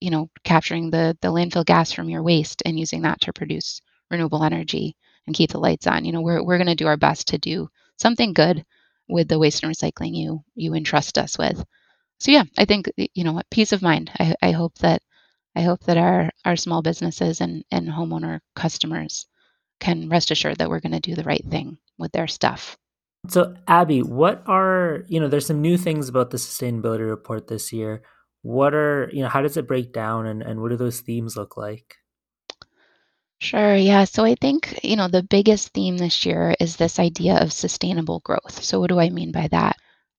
you 0.00 0.10
know, 0.10 0.28
capturing 0.44 0.90
the 0.90 1.16
the 1.22 1.32
landfill 1.32 1.64
gas 1.64 1.92
from 1.92 2.10
your 2.10 2.22
waste 2.22 2.62
and 2.66 2.78
using 2.78 3.02
that 3.02 3.20
to 3.22 3.32
produce 3.32 3.80
renewable 4.10 4.44
energy 4.44 4.94
and 5.26 5.34
keep 5.34 5.50
the 5.50 5.58
lights 5.66 5.86
on. 5.86 6.04
You 6.04 6.12
know, 6.12 6.20
we're 6.20 6.44
we're 6.44 6.58
going 6.58 6.74
to 6.74 6.84
do 6.84 6.86
our 6.86 6.98
best 6.98 7.28
to 7.28 7.38
do 7.38 7.68
something 7.98 8.34
good 8.34 8.64
with 9.08 9.28
the 9.28 9.38
waste 9.38 9.62
and 9.64 9.72
recycling 9.74 10.14
you 10.14 10.44
you 10.54 10.74
entrust 10.74 11.16
us 11.18 11.38
with. 11.38 11.64
So 12.20 12.32
yeah, 12.32 12.44
I 12.58 12.66
think 12.66 12.90
you 13.14 13.24
know, 13.24 13.40
peace 13.50 13.72
of 13.72 13.82
mind. 13.82 14.10
I, 14.20 14.34
I 14.42 14.50
hope 14.52 14.74
that 14.80 15.02
I 15.56 15.62
hope 15.62 15.82
that 15.84 15.96
our 15.96 16.30
our 16.44 16.56
small 16.56 16.82
businesses 16.82 17.40
and 17.40 17.64
and 17.70 17.88
homeowner 17.88 18.40
customers 18.54 19.26
can 19.80 20.08
rest 20.08 20.30
assured 20.30 20.58
that 20.58 20.68
we're 20.68 20.80
going 20.80 20.92
to 20.92 21.00
do 21.00 21.14
the 21.14 21.24
right 21.24 21.44
thing 21.50 21.78
with 21.98 22.12
their 22.12 22.26
stuff. 22.26 22.76
So, 23.28 23.54
Abby, 23.66 24.02
what 24.02 24.42
are, 24.46 25.02
you 25.08 25.18
know, 25.18 25.28
there's 25.28 25.46
some 25.46 25.60
new 25.60 25.76
things 25.76 26.08
about 26.08 26.30
the 26.30 26.36
sustainability 26.36 27.08
report 27.08 27.48
this 27.48 27.72
year. 27.72 28.02
What 28.42 28.72
are, 28.74 29.10
you 29.12 29.22
know, 29.22 29.28
how 29.28 29.42
does 29.42 29.56
it 29.56 29.66
break 29.66 29.92
down 29.92 30.26
and, 30.26 30.42
and 30.42 30.60
what 30.60 30.70
do 30.70 30.76
those 30.76 31.00
themes 31.00 31.36
look 31.36 31.56
like? 31.56 31.96
Sure, 33.40 33.74
yeah. 33.74 34.04
So 34.04 34.24
I 34.24 34.34
think, 34.40 34.78
you 34.82 34.96
know, 34.96 35.08
the 35.08 35.22
biggest 35.22 35.68
theme 35.70 35.98
this 35.98 36.24
year 36.24 36.54
is 36.60 36.76
this 36.76 36.98
idea 36.98 37.36
of 37.38 37.52
sustainable 37.52 38.20
growth. 38.20 38.62
So 38.62 38.80
what 38.80 38.88
do 38.88 39.00
I 39.00 39.10
mean 39.10 39.32
by 39.32 39.48
that? 39.48 39.76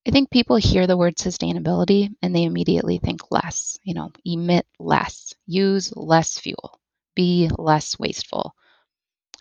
I 0.07 0.11
think 0.11 0.31
people 0.31 0.55
hear 0.55 0.87
the 0.87 0.95
word 0.95 1.17
sustainability 1.17 2.15
and 2.21 2.33
they 2.33 2.45
immediately 2.45 2.97
think 2.97 3.29
less, 3.29 3.77
you 3.83 3.93
know, 3.93 4.09
emit 4.25 4.65
less, 4.79 5.33
use 5.45 5.93
less 5.97 6.39
fuel, 6.39 6.79
be 7.13 7.49
less 7.57 7.99
wasteful. 7.99 8.53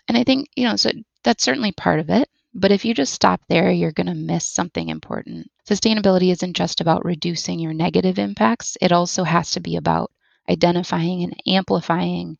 And 0.09 0.17
I 0.17 0.25
think, 0.25 0.49
you 0.57 0.65
know, 0.65 0.75
so 0.75 0.91
that's 1.23 1.45
certainly 1.45 1.71
part 1.71 2.01
of 2.01 2.09
it. 2.09 2.27
But 2.53 2.73
if 2.73 2.83
you 2.83 2.93
just 2.93 3.13
stop 3.13 3.39
there, 3.47 3.71
you're 3.71 3.93
going 3.93 4.07
to 4.07 4.13
miss 4.13 4.45
something 4.45 4.89
important. 4.89 5.49
Sustainability 5.69 6.33
isn't 6.33 6.57
just 6.57 6.81
about 6.81 7.05
reducing 7.05 7.59
your 7.59 7.73
negative 7.73 8.19
impacts, 8.19 8.77
it 8.81 8.91
also 8.91 9.23
has 9.23 9.51
to 9.51 9.61
be 9.61 9.77
about 9.77 10.11
identifying 10.49 11.23
and 11.23 11.41
amplifying 11.47 12.37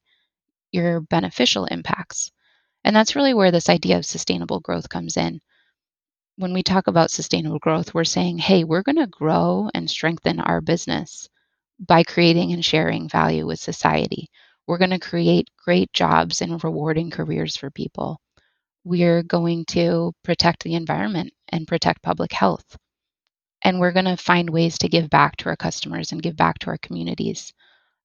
your 0.73 0.99
beneficial 0.99 1.63
impacts. 1.65 2.29
And 2.83 2.93
that's 2.93 3.15
really 3.15 3.33
where 3.33 3.51
this 3.51 3.69
idea 3.69 3.97
of 3.97 4.05
sustainable 4.05 4.59
growth 4.59 4.89
comes 4.89 5.15
in. 5.15 5.39
When 6.37 6.53
we 6.53 6.63
talk 6.63 6.87
about 6.87 7.11
sustainable 7.11 7.59
growth, 7.59 7.93
we're 7.93 8.05
saying, 8.05 8.37
hey, 8.37 8.63
we're 8.63 8.83
going 8.83 8.97
to 8.97 9.07
grow 9.07 9.69
and 9.73 9.89
strengthen 9.89 10.39
our 10.39 10.61
business 10.61 11.27
by 11.79 12.03
creating 12.03 12.53
and 12.53 12.63
sharing 12.63 13.09
value 13.09 13.45
with 13.45 13.59
society. 13.59 14.29
We're 14.67 14.77
going 14.77 14.91
to 14.91 14.99
create 14.99 15.49
great 15.57 15.91
jobs 15.93 16.41
and 16.41 16.63
rewarding 16.63 17.11
careers 17.11 17.57
for 17.57 17.69
people. 17.71 18.21
We're 18.85 19.23
going 19.23 19.65
to 19.71 20.13
protect 20.23 20.63
the 20.63 20.75
environment 20.75 21.33
and 21.49 21.67
protect 21.67 22.03
public 22.03 22.31
health. 22.31 22.77
And 23.63 23.79
we're 23.79 23.91
going 23.93 24.05
to 24.05 24.17
find 24.17 24.49
ways 24.49 24.77
to 24.79 24.89
give 24.89 25.09
back 25.09 25.37
to 25.37 25.49
our 25.49 25.57
customers 25.57 26.13
and 26.13 26.23
give 26.23 26.37
back 26.37 26.59
to 26.59 26.67
our 26.67 26.77
communities 26.79 27.53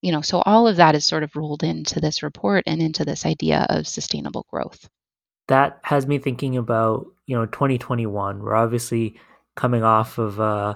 you 0.02 0.12
know 0.12 0.20
so 0.20 0.42
all 0.46 0.68
of 0.68 0.76
that 0.76 0.94
is 0.94 1.06
sort 1.06 1.22
of 1.22 1.34
rolled 1.36 1.62
into 1.62 2.00
this 2.00 2.22
report 2.22 2.64
and 2.66 2.82
into 2.82 3.04
this 3.04 3.24
idea 3.24 3.66
of 3.70 3.86
sustainable 3.86 4.46
growth 4.50 4.88
that 5.48 5.80
has 5.82 6.06
me 6.06 6.18
thinking 6.18 6.56
about 6.56 7.06
you 7.26 7.36
know 7.36 7.46
2021 7.46 8.40
we're 8.40 8.54
obviously 8.54 9.18
coming 9.54 9.82
off 9.82 10.18
of 10.18 10.40
uh 10.40 10.74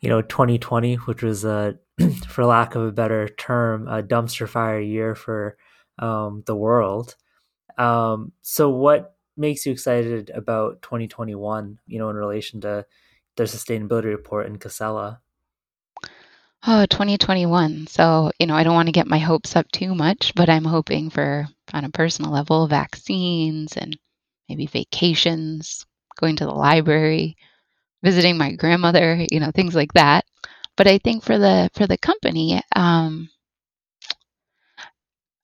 you 0.00 0.08
know 0.08 0.22
2020 0.22 0.96
which 0.96 1.22
was 1.22 1.44
a 1.44 1.76
for 2.28 2.44
lack 2.44 2.74
of 2.74 2.82
a 2.82 2.92
better 2.92 3.28
term 3.28 3.88
a 3.88 4.02
dumpster 4.02 4.48
fire 4.48 4.80
year 4.80 5.14
for 5.14 5.56
um 5.98 6.42
the 6.46 6.56
world 6.56 7.16
um 7.78 8.32
so 8.42 8.70
what 8.70 9.16
makes 9.38 9.64
you 9.64 9.72
excited 9.72 10.30
about 10.30 10.82
2021, 10.82 11.78
you 11.86 11.98
know, 11.98 12.10
in 12.10 12.16
relation 12.16 12.60
to 12.60 12.84
their 13.36 13.46
sustainability 13.46 14.06
report 14.06 14.46
in 14.46 14.58
Casella? 14.58 15.20
Oh, 16.66 16.86
2021. 16.86 17.86
So, 17.88 18.30
you 18.38 18.46
know, 18.46 18.54
I 18.54 18.62
don't 18.62 18.74
want 18.74 18.86
to 18.86 18.92
get 18.92 19.06
my 19.08 19.18
hopes 19.18 19.56
up 19.56 19.70
too 19.72 19.94
much, 19.94 20.34
but 20.34 20.48
I'm 20.48 20.64
hoping 20.64 21.10
for, 21.10 21.48
on 21.72 21.84
a 21.84 21.90
personal 21.90 22.30
level, 22.30 22.66
vaccines 22.68 23.76
and 23.76 23.98
maybe 24.48 24.66
vacations, 24.66 25.84
going 26.20 26.36
to 26.36 26.44
the 26.44 26.52
library, 26.54 27.36
visiting 28.04 28.38
my 28.38 28.52
grandmother, 28.52 29.26
you 29.30 29.40
know, 29.40 29.52
things 29.52 29.74
like 29.74 29.94
that. 29.94 30.24
But 30.76 30.88
I 30.88 30.98
think 30.98 31.24
for 31.24 31.38
the 31.38 31.70
for 31.74 31.86
the 31.86 31.98
company, 31.98 32.62
um, 32.76 33.30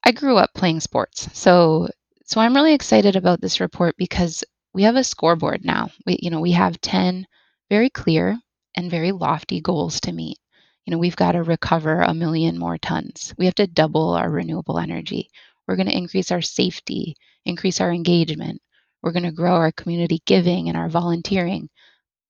I 0.05 0.13
grew 0.13 0.37
up 0.37 0.55
playing 0.55 0.81
sports, 0.81 1.29
so 1.37 1.89
so 2.25 2.41
I'm 2.41 2.55
really 2.55 2.75
excited 2.75 3.17
about 3.17 3.41
this 3.41 3.59
report 3.61 3.97
because 3.99 4.45
we 4.73 4.85
have 4.85 4.95
a 4.97 5.03
scoreboard 5.03 5.65
now. 5.65 5.91
We 6.07 6.17
you 6.23 6.31
know 6.31 6.41
we 6.41 6.53
have 6.53 6.81
ten 6.81 7.27
very 7.69 7.91
clear 7.91 8.39
and 8.77 8.89
very 8.91 9.11
lofty 9.11 9.61
goals 9.61 10.01
to 10.03 10.13
meet 10.13 10.39
you 10.87 10.91
know, 10.93 10.99
we've 10.99 11.17
got 11.17 11.33
to 11.33 11.43
recover 11.43 12.01
a 12.03 12.15
million 12.15 12.59
more 12.59 12.79
tons. 12.79 13.35
We 13.39 13.47
have 13.47 13.55
to 13.57 13.67
double 13.67 14.11
our 14.11 14.31
renewable 14.31 14.79
energy. 14.79 15.31
We're 15.67 15.77
going 15.77 15.89
to 15.89 15.97
increase 15.97 16.31
our 16.31 16.43
safety, 16.43 17.17
increase 17.45 17.81
our 17.81 17.93
engagement. 17.93 18.61
We're 19.03 19.13
going 19.13 19.25
to 19.25 19.33
grow 19.33 19.55
our 19.55 19.73
community 19.73 20.23
giving 20.27 20.69
and 20.69 20.77
our 20.77 20.89
volunteering. 20.89 21.69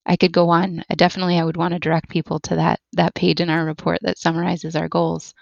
I 0.06 0.16
could 0.16 0.32
go 0.32 0.50
on. 0.50 0.84
Definitely, 0.96 1.38
I 1.38 1.44
would 1.44 1.56
want 1.56 1.72
to 1.74 1.80
direct 1.80 2.08
people 2.10 2.38
to 2.40 2.56
that 2.56 2.80
that 2.92 3.14
page 3.14 3.40
in 3.40 3.50
our 3.50 3.64
report 3.64 3.98
that 4.02 4.18
summarizes 4.18 4.76
our 4.76 4.88
goals. 4.88 5.34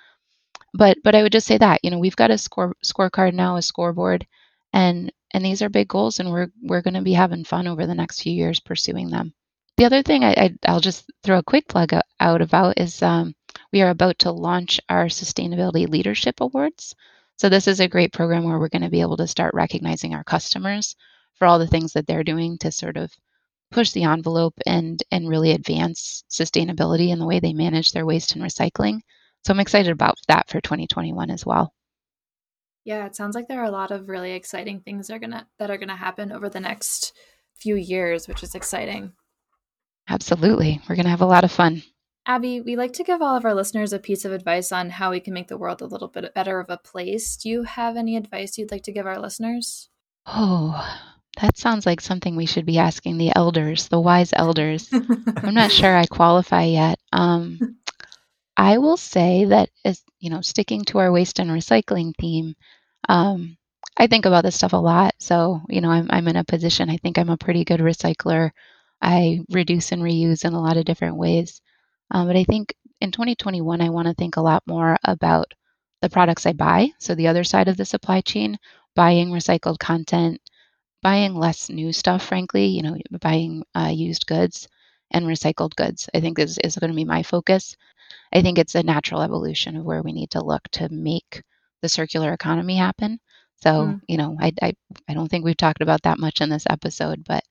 But 0.75 0.99
but 1.05 1.15
I 1.15 1.23
would 1.23 1.33
just 1.33 1.47
say 1.47 1.59
that 1.59 1.81
you 1.83 1.91
know 1.91 1.99
we've 1.99 2.17
got 2.17 2.31
a 2.31 2.39
score 2.39 2.75
scorecard 2.85 3.35
now, 3.35 3.57
a 3.57 3.63
scoreboard, 3.63 4.27
and 4.73 5.13
and 5.33 5.45
these 5.45 5.63
are 5.63 5.69
big 5.69 5.89
goals, 5.89 6.21
and 6.21 6.31
we're 6.31 6.49
we're 6.63 6.83
going 6.83 6.95
to 6.95 7.03
be 7.03 7.15
having 7.15 7.45
fun 7.45 7.67
over 7.67 7.87
the 7.87 7.95
next 7.95 8.23
few 8.23 8.33
years 8.33 8.61
pursuing 8.61 9.11
them. 9.11 9.35
The 9.77 9.87
other 9.87 10.03
thing 10.03 10.23
I, 10.23 10.55
I, 10.67 10.73
will 10.73 10.81
just 10.81 11.11
throw 11.23 11.39
a 11.39 11.43
quick 11.43 11.67
plug 11.67 11.93
out 12.21 12.43
about 12.43 12.79
is 12.79 13.03
um, 13.03 13.35
we 13.73 13.81
are 13.83 13.91
about 13.91 14.19
to 14.21 14.31
launch 14.31 14.79
our 14.89 15.07
Sustainability 15.07 15.89
Leadership 15.89 16.41
Awards. 16.41 16.95
So, 17.39 17.49
this 17.49 17.67
is 17.67 17.81
a 17.81 17.89
great 17.89 18.13
program 18.13 18.45
where 18.45 18.59
we're 18.59 18.69
going 18.69 18.83
to 18.83 18.91
be 18.91 19.01
able 19.01 19.17
to 19.17 19.27
start 19.27 19.55
recognizing 19.55 20.15
our 20.15 20.25
customers 20.25 20.95
for 21.39 21.47
all 21.47 21.59
the 21.59 21.67
things 21.67 21.95
that 21.95 22.07
they're 22.07 22.23
doing 22.23 22.59
to 22.59 22.71
sort 22.71 22.97
of 22.97 23.11
push 23.71 23.93
the 23.93 24.05
envelope 24.05 24.55
and, 24.67 25.03
and 25.11 25.29
really 25.29 25.53
advance 25.53 26.25
sustainability 26.31 27.09
in 27.09 27.19
the 27.19 27.27
way 27.27 27.41
they 27.41 27.55
manage 27.55 27.93
their 27.93 28.05
waste 28.05 28.37
and 28.37 28.45
recycling. 28.45 29.01
So, 29.45 29.53
I'm 29.53 29.61
excited 29.61 29.91
about 29.91 30.17
that 30.29 30.51
for 30.51 30.61
2021 30.61 31.31
as 31.31 31.47
well. 31.47 31.73
Yeah, 32.85 33.07
it 33.07 33.17
sounds 33.17 33.35
like 33.35 33.49
there 33.49 33.61
are 33.61 33.65
a 33.65 33.71
lot 33.71 33.91
of 33.91 34.09
really 34.09 34.33
exciting 34.33 34.81
things 34.81 35.07
that 35.07 35.15
are 35.15 35.19
gonna 35.19 35.47
that 35.59 35.71
are 35.71 35.79
gonna 35.79 35.97
happen 35.97 36.31
over 36.31 36.49
the 36.49 36.61
next 36.61 37.15
few 37.57 37.77
years, 37.77 38.29
which 38.29 38.43
is 38.43 38.55
exciting. 38.55 39.13
Absolutely. 40.13 40.79
We're 40.87 40.95
going 40.95 41.07
to 41.07 41.11
have 41.11 41.23
a 41.23 41.27
lot 41.27 41.43
of 41.43 41.51
fun. 41.51 41.83
Abby, 42.27 42.61
we 42.61 42.77
like 42.77 42.93
to 42.93 43.03
give 43.03 43.23
all 43.23 43.35
of 43.35 43.47
our 43.47 43.55
listeners 43.55 43.95
a 43.95 43.99
piece 43.99 44.27
of 44.27 44.33
advice 44.33 44.71
on 44.71 44.91
how 44.91 45.11
we 45.11 45.21
can 45.21 45.33
make 45.33 45.49
the 45.49 45.57
world 45.57 45.81
a 45.81 45.87
little 45.87 46.07
bit 46.07 46.35
better 46.35 46.61
of 46.61 46.69
a 46.69 46.77
place. 46.77 47.35
Do 47.37 47.49
you 47.49 47.63
have 47.63 47.97
any 47.97 48.17
advice 48.17 48.59
you'd 48.59 48.71
like 48.71 48.83
to 48.83 48.93
give 48.93 49.07
our 49.07 49.19
listeners? 49.19 49.89
Oh, 50.27 50.79
that 51.41 51.57
sounds 51.57 51.87
like 51.87 52.03
something 52.03 52.37
we 52.37 52.45
should 52.45 52.67
be 52.67 52.79
asking 52.79 53.17
the 53.17 53.33
elders, 53.35 53.89
the 53.89 53.99
wise 53.99 54.35
elders. 54.35 54.91
I'm 54.93 55.55
not 55.55 55.73
sure 55.73 55.97
I 55.97 56.05
qualify 56.05 56.65
yet. 56.65 56.99
Um, 57.11 57.59
I 58.57 58.79
will 58.79 58.99
say 58.99 59.47
that 59.47 59.71
as 59.83 60.03
you 60.21 60.29
know, 60.29 60.43
sticking 60.43 60.85
to 60.85 60.99
our 60.99 61.11
waste 61.11 61.39
and 61.39 61.51
recycling 61.51 62.13
theme, 62.21 62.55
um, 63.09 63.57
I 63.97 64.09
think 64.09 64.27
about 64.27 64.45
this 64.45 64.57
stuff 64.57 64.75
a 64.75 64.77
lot. 64.77 65.15
So 65.19 65.63
you 65.71 65.81
know, 65.81 65.91
I'm 65.91 66.07
I'm 66.11 66.29
in 66.29 66.37
a 66.37 66.45
position. 66.45 66.91
I 66.91 66.99
think 66.99 67.17
I'm 67.17 67.31
a 67.31 67.39
pretty 67.39 67.65
good 67.65 67.81
recycler. 67.81 68.51
I 69.03 69.41
reduce 69.51 69.93
and 69.93 70.03
reuse 70.03 70.45
in 70.45 70.55
a 70.55 70.61
lot 70.61 70.77
of 70.77 70.85
different 70.85 71.17
ways. 71.17 71.61
Um, 72.13 72.29
but 72.29 72.37
I 72.37 72.45
think 72.45 72.75
in 73.01 73.11
2021, 73.11 73.81
I 73.81 73.89
want 73.89 74.07
to 74.09 74.15
think 74.15 74.37
a 74.37 74.43
lot 74.43 74.63
more 74.67 74.97
about 75.05 75.53
the 76.01 76.11
products 76.11 76.47
I 76.47 76.53
buy. 76.53 76.91
So, 76.99 77.15
the 77.15 77.29
other 77.29 77.45
side 77.45 77.69
of 77.69 77.77
the 77.77 77.85
supply 77.85 78.21
chain, 78.21 78.59
buying 78.95 79.31
recycled 79.31 79.79
content, 79.79 80.41
buying 81.03 81.35
less 81.35 81.69
new 81.69 81.93
stuff, 81.93 82.25
frankly, 82.25 82.67
you 82.67 82.83
know, 82.83 82.97
buying 83.21 83.65
uh, 83.75 83.91
used 83.93 84.27
goods 84.27 84.69
and 85.11 85.27
recycled 85.27 85.75
goods, 85.77 86.09
I 86.15 86.21
think 86.21 86.39
is, 86.39 86.59
is 86.59 86.77
going 86.77 86.91
to 86.91 86.97
be 86.97 87.05
my 87.05 87.23
focus. 87.23 87.77
I 88.33 88.41
think 88.43 88.59
it's 88.59 88.75
a 88.75 88.83
natural 88.83 89.23
evolution 89.23 89.77
of 89.77 89.85
where 89.85 90.03
we 90.03 90.13
need 90.13 90.31
to 90.31 90.45
look 90.45 90.63
to 90.73 90.89
make 90.91 91.43
the 91.83 91.89
circular 91.89 92.33
economy 92.33 92.77
happen. 92.77 93.19
So, 93.63 93.71
mm. 93.71 94.01
you 94.09 94.17
know, 94.17 94.37
I, 94.41 94.53
I, 94.63 94.73
I 95.09 95.15
don't 95.15 95.29
think 95.29 95.45
we've 95.45 95.57
talked 95.57 95.83
about 95.83 96.03
that 96.03 96.19
much 96.19 96.41
in 96.41 96.49
this 96.49 96.67
episode, 96.69 97.25
but 97.25 97.43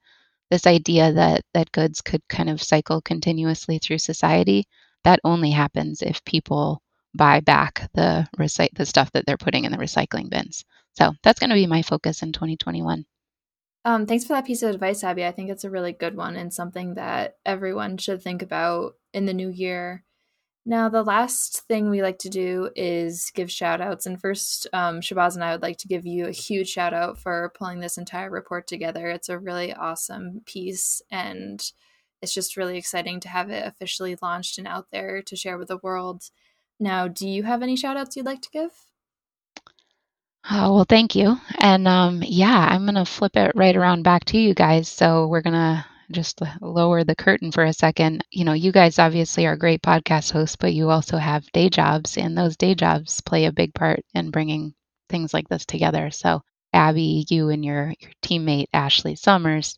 this 0.52 0.68
idea 0.68 1.14
that 1.14 1.42
that 1.54 1.72
goods 1.72 2.02
could 2.02 2.22
kind 2.28 2.50
of 2.50 2.62
cycle 2.62 3.02
continuously 3.02 3.80
through 3.80 3.98
society 3.98 4.66
that 5.04 5.20
only 5.24 5.50
happens 5.50 6.04
if 6.04 6.24
people 6.26 6.84
buy 7.16 7.40
back 7.40 7.90
the 7.94 8.28
recite 8.38 8.72
the 8.76 8.86
stuff 8.86 9.12
that 9.14 9.26
they're 9.26 9.38
putting 9.38 9.64
in 9.64 9.72
the 9.72 9.78
recycling 9.80 10.30
bins. 10.30 10.64
So 10.94 11.14
that's 11.24 11.40
going 11.40 11.50
to 11.50 11.56
be 11.56 11.66
my 11.66 11.82
focus 11.82 12.22
in 12.22 12.34
2021 12.34 13.06
um, 13.84 14.06
thanks 14.06 14.26
for 14.26 14.34
that 14.34 14.46
piece 14.46 14.62
of 14.62 14.70
advice 14.70 15.04
abby. 15.04 15.26
I 15.26 15.32
think 15.32 15.50
it's 15.50 15.64
a 15.64 15.70
really 15.70 15.92
good 15.92 16.16
one 16.16 16.36
and 16.36 16.54
something 16.54 16.96
that 16.96 17.38
everyone 17.46 17.98
should 17.98 18.22
think 18.22 18.42
about 18.42 18.96
in 19.14 19.26
the 19.26 19.34
new 19.34 19.50
year 19.50 20.04
now, 20.66 20.90
the 20.90 21.04
last 21.04 21.62
thing 21.68 21.90
we 21.90 22.04
like 22.04 22.20
to 22.20 22.30
do 22.30 22.70
is 22.76 23.32
give 23.34 23.50
shout 23.50 23.82
outs. 23.82 24.06
And 24.06 24.22
first, 24.22 24.68
um, 24.74 25.02
Shabazz 25.02 25.34
and 25.34 25.44
I 25.44 25.52
would 25.52 25.64
like 25.64 25.78
to 25.78 25.88
give 25.88 26.06
you 26.06 26.28
a 26.28 26.32
huge 26.32 26.70
shout 26.70 26.94
out 26.94 27.18
for 27.18 27.52
pulling 27.58 27.80
this 27.80 27.98
entire 27.98 28.30
report 28.30 28.68
together. 28.68 29.08
It's 29.08 29.30
a 29.30 29.40
really 29.40 29.74
awesome 29.74 30.42
piece, 30.46 31.02
and 31.10 31.64
it's 32.22 32.34
just 32.34 32.58
really 32.58 32.78
exciting 32.78 33.20
to 33.22 33.30
have 33.30 33.50
it 33.50 33.66
officially 33.66 34.16
launched 34.22 34.60
and 34.60 34.68
out 34.68 34.88
there 34.92 35.24
to 35.24 35.36
share 35.36 35.58
with 35.58 35.70
the 35.70 35.78
world. 35.78 36.30
Now, 36.80 37.08
do 37.08 37.28
you 37.28 37.44
have 37.44 37.64
any 37.64 37.76
shout 37.76 37.98
outs 37.98 38.16
you'd 38.16 38.28
like 38.28 38.42
to 38.42 38.50
give? 38.52 38.72
Oh, 40.50 40.74
well, 40.74 40.86
thank 40.88 41.16
you. 41.16 41.38
And 41.60 41.88
um, 41.88 42.24
yeah, 42.26 42.68
I'm 42.70 42.86
going 42.86 42.96
to 42.96 43.06
flip 43.06 43.36
it 43.36 43.52
right 43.56 43.76
around 43.76 44.04
back 44.04 44.26
to 44.26 44.38
you 44.40 44.54
guys. 44.54 44.88
So 44.88 45.28
we're 45.28 45.42
going 45.42 45.54
to 45.54 45.86
just 46.12 46.42
lower 46.62 47.04
the 47.04 47.16
curtain 47.16 47.52
for 47.52 47.64
a 47.64 47.74
second, 47.74 48.24
you 48.32 48.44
know, 48.46 48.54
you 48.54 48.72
guys 48.72 49.00
obviously 49.00 49.46
are 49.46 49.56
great 49.58 49.82
podcast 49.82 50.32
hosts, 50.32 50.56
but 50.58 50.74
you 50.74 50.90
also 50.90 51.18
have 51.18 51.52
day 51.52 51.70
jobs, 51.70 52.18
and 52.18 52.38
those 52.38 52.58
day 52.58 52.76
jobs 52.76 53.22
play 53.22 53.46
a 53.46 53.52
big 53.52 53.74
part 53.74 54.02
in 54.14 54.32
bringing 54.32 54.74
things 55.10 55.34
like 55.34 55.48
this 55.50 55.66
together. 55.66 56.12
So, 56.12 56.42
Abby, 56.74 57.26
you 57.30 57.50
and 57.50 57.64
your 57.66 57.94
your 58.00 58.12
teammate 58.24 58.68
Ashley 58.74 59.16
Summers 59.16 59.78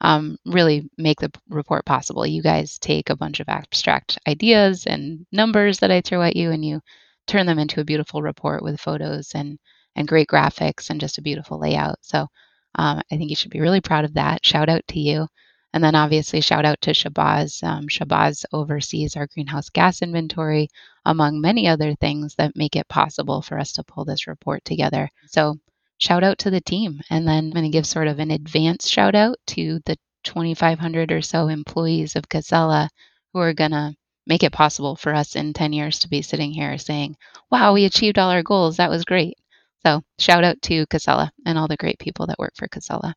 um, 0.00 0.36
really 0.46 0.88
make 0.98 1.20
the 1.20 1.30
report 1.48 1.84
possible. 1.86 2.26
You 2.26 2.42
guys 2.42 2.78
take 2.78 3.10
a 3.10 3.16
bunch 3.16 3.40
of 3.40 3.48
abstract 3.48 4.18
ideas 4.28 4.86
and 4.86 5.26
numbers 5.32 5.78
that 5.80 5.90
I 5.90 6.00
throw 6.00 6.22
at 6.22 6.36
you, 6.36 6.50
and 6.50 6.64
you 6.64 6.80
turn 7.26 7.46
them 7.46 7.58
into 7.58 7.80
a 7.80 7.84
beautiful 7.84 8.22
report 8.22 8.62
with 8.62 8.80
photos 8.80 9.32
and 9.34 9.58
and 9.96 10.08
great 10.08 10.28
graphics 10.28 10.90
and 10.90 11.00
just 11.00 11.18
a 11.18 11.22
beautiful 11.22 11.58
layout. 11.58 11.98
So 12.02 12.28
um, 12.76 13.00
I 13.10 13.16
think 13.16 13.30
you 13.30 13.36
should 13.36 13.50
be 13.50 13.60
really 13.60 13.80
proud 13.80 14.04
of 14.04 14.14
that. 14.14 14.44
Shout 14.44 14.68
out 14.68 14.82
to 14.88 15.00
you. 15.00 15.28
And 15.74 15.82
then 15.82 15.96
obviously, 15.96 16.40
shout 16.40 16.64
out 16.64 16.80
to 16.82 16.92
Shabazz. 16.92 17.60
Um, 17.64 17.88
Shabazz 17.88 18.44
oversees 18.52 19.16
our 19.16 19.26
greenhouse 19.26 19.70
gas 19.70 20.02
inventory, 20.02 20.68
among 21.04 21.40
many 21.40 21.66
other 21.66 21.96
things 21.96 22.36
that 22.36 22.54
make 22.54 22.76
it 22.76 22.86
possible 22.86 23.42
for 23.42 23.58
us 23.58 23.72
to 23.72 23.82
pull 23.82 24.04
this 24.04 24.28
report 24.28 24.64
together. 24.64 25.10
So, 25.26 25.56
shout 25.98 26.22
out 26.22 26.38
to 26.38 26.50
the 26.52 26.60
team. 26.60 27.00
And 27.10 27.26
then 27.26 27.46
I'm 27.46 27.50
going 27.50 27.64
to 27.64 27.76
give 27.76 27.88
sort 27.88 28.06
of 28.06 28.20
an 28.20 28.30
advance 28.30 28.88
shout 28.88 29.16
out 29.16 29.36
to 29.48 29.80
the 29.84 29.96
2,500 30.22 31.10
or 31.10 31.20
so 31.20 31.48
employees 31.48 32.14
of 32.14 32.28
Casella 32.28 32.88
who 33.32 33.40
are 33.40 33.52
going 33.52 33.72
to 33.72 33.96
make 34.28 34.44
it 34.44 34.52
possible 34.52 34.94
for 34.94 35.12
us 35.12 35.34
in 35.34 35.52
10 35.52 35.72
years 35.72 35.98
to 35.98 36.08
be 36.08 36.22
sitting 36.22 36.52
here 36.52 36.78
saying, 36.78 37.16
wow, 37.50 37.72
we 37.72 37.84
achieved 37.84 38.20
all 38.20 38.30
our 38.30 38.44
goals. 38.44 38.76
That 38.76 38.90
was 38.90 39.04
great. 39.04 39.36
So, 39.84 40.02
shout 40.20 40.44
out 40.44 40.62
to 40.62 40.86
Casella 40.86 41.32
and 41.44 41.58
all 41.58 41.66
the 41.66 41.76
great 41.76 41.98
people 41.98 42.28
that 42.28 42.38
work 42.38 42.52
for 42.54 42.68
Casella. 42.68 43.16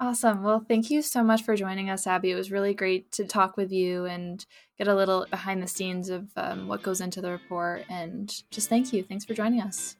Awesome. 0.00 0.44
Well, 0.44 0.64
thank 0.66 0.90
you 0.90 1.02
so 1.02 1.24
much 1.24 1.42
for 1.42 1.56
joining 1.56 1.90
us, 1.90 2.06
Abby. 2.06 2.30
It 2.30 2.36
was 2.36 2.52
really 2.52 2.72
great 2.72 3.10
to 3.12 3.24
talk 3.24 3.56
with 3.56 3.72
you 3.72 4.04
and 4.04 4.46
get 4.78 4.86
a 4.86 4.94
little 4.94 5.26
behind 5.28 5.60
the 5.60 5.66
scenes 5.66 6.08
of 6.08 6.28
um, 6.36 6.68
what 6.68 6.84
goes 6.84 7.00
into 7.00 7.20
the 7.20 7.32
report. 7.32 7.84
And 7.90 8.32
just 8.52 8.68
thank 8.68 8.92
you. 8.92 9.02
Thanks 9.02 9.24
for 9.24 9.34
joining 9.34 9.60
us. 9.60 9.96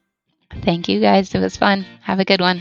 Thank 0.62 0.88
you, 0.88 1.00
guys. 1.00 1.34
It 1.34 1.40
was 1.40 1.56
fun. 1.56 1.84
Have 2.02 2.20
a 2.20 2.24
good 2.24 2.40
one. 2.40 2.60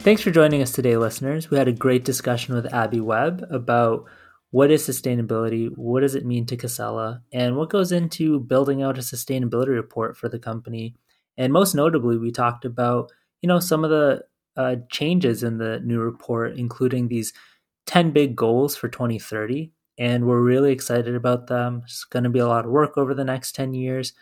Thanks 0.00 0.20
for 0.20 0.30
joining 0.30 0.60
us 0.60 0.72
today, 0.72 0.98
listeners. 0.98 1.50
We 1.50 1.56
had 1.56 1.68
a 1.68 1.72
great 1.72 2.04
discussion 2.04 2.54
with 2.54 2.70
Abby 2.74 3.00
Webb 3.00 3.46
about 3.50 4.04
what 4.50 4.70
is 4.70 4.86
sustainability, 4.86 5.70
what 5.74 6.00
does 6.00 6.14
it 6.14 6.26
mean 6.26 6.44
to 6.46 6.58
Casella, 6.58 7.22
and 7.32 7.56
what 7.56 7.70
goes 7.70 7.90
into 7.90 8.38
building 8.38 8.82
out 8.82 8.98
a 8.98 9.00
sustainability 9.00 9.68
report 9.68 10.18
for 10.18 10.28
the 10.28 10.38
company 10.38 10.94
and 11.40 11.54
most 11.54 11.74
notably, 11.74 12.18
we 12.18 12.30
talked 12.30 12.66
about, 12.66 13.10
you 13.40 13.48
know, 13.48 13.60
some 13.60 13.82
of 13.82 13.88
the 13.88 14.22
uh, 14.58 14.76
changes 14.90 15.42
in 15.42 15.56
the 15.56 15.80
new 15.80 15.98
report, 15.98 16.58
including 16.58 17.08
these 17.08 17.32
10 17.86 18.10
big 18.10 18.36
goals 18.36 18.76
for 18.76 18.88
2030. 18.88 19.72
And 19.98 20.26
we're 20.26 20.42
really 20.42 20.70
excited 20.70 21.14
about 21.14 21.46
them. 21.46 21.80
It's 21.84 22.04
going 22.04 22.24
to 22.24 22.30
be 22.30 22.40
a 22.40 22.46
lot 22.46 22.66
of 22.66 22.70
work 22.70 22.98
over 22.98 23.14
the 23.14 23.24
next 23.24 23.54
10 23.54 23.72
years. 23.72 24.12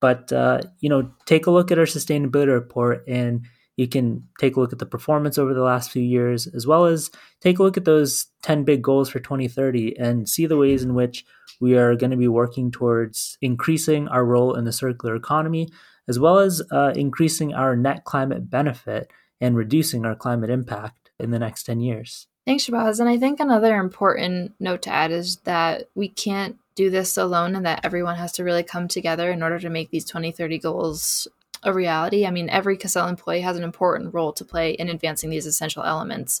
But 0.00 0.32
uh, 0.32 0.62
you 0.80 0.88
know, 0.88 1.10
take 1.26 1.46
a 1.46 1.50
look 1.50 1.70
at 1.70 1.78
our 1.78 1.84
sustainability 1.84 2.52
report, 2.52 3.04
and 3.06 3.44
you 3.76 3.86
can 3.86 4.26
take 4.40 4.56
a 4.56 4.60
look 4.60 4.72
at 4.72 4.78
the 4.78 4.86
performance 4.86 5.36
over 5.36 5.52
the 5.52 5.62
last 5.62 5.90
few 5.90 6.02
years, 6.02 6.46
as 6.46 6.66
well 6.66 6.86
as 6.86 7.10
take 7.42 7.58
a 7.58 7.62
look 7.62 7.76
at 7.76 7.84
those 7.84 8.26
ten 8.42 8.64
big 8.64 8.82
goals 8.82 9.10
for 9.10 9.20
2030, 9.20 9.98
and 9.98 10.28
see 10.28 10.46
the 10.46 10.56
ways 10.56 10.82
in 10.82 10.94
which 10.94 11.24
we 11.60 11.76
are 11.76 11.96
going 11.96 12.10
to 12.10 12.16
be 12.16 12.28
working 12.28 12.70
towards 12.70 13.38
increasing 13.40 14.08
our 14.08 14.24
role 14.24 14.54
in 14.54 14.64
the 14.64 14.72
circular 14.72 15.14
economy, 15.14 15.68
as 16.08 16.18
well 16.18 16.38
as 16.38 16.62
uh, 16.70 16.92
increasing 16.94 17.54
our 17.54 17.76
net 17.76 18.04
climate 18.04 18.50
benefit 18.50 19.10
and 19.40 19.56
reducing 19.56 20.04
our 20.04 20.14
climate 20.14 20.50
impact 20.50 21.10
in 21.18 21.30
the 21.30 21.38
next 21.38 21.64
10 21.64 21.80
years. 21.80 22.26
Thanks, 22.46 22.66
Shabazz. 22.66 23.00
And 23.00 23.08
I 23.08 23.18
think 23.18 23.40
another 23.40 23.76
important 23.76 24.54
note 24.60 24.82
to 24.82 24.90
add 24.90 25.10
is 25.10 25.38
that 25.38 25.88
we 25.94 26.08
can't 26.08 26.56
do 26.76 26.90
this 26.90 27.16
alone 27.16 27.56
and 27.56 27.66
that 27.66 27.84
everyone 27.84 28.16
has 28.16 28.32
to 28.32 28.44
really 28.44 28.62
come 28.62 28.86
together 28.86 29.30
in 29.30 29.42
order 29.42 29.58
to 29.58 29.70
make 29.70 29.90
these 29.90 30.04
2030 30.04 30.58
goals 30.58 31.26
a 31.62 31.72
reality. 31.72 32.26
I 32.26 32.30
mean, 32.30 32.48
every 32.48 32.76
Casella 32.76 33.08
employee 33.08 33.40
has 33.40 33.56
an 33.56 33.64
important 33.64 34.14
role 34.14 34.32
to 34.34 34.44
play 34.44 34.72
in 34.72 34.88
advancing 34.88 35.30
these 35.30 35.46
essential 35.46 35.82
elements 35.82 36.40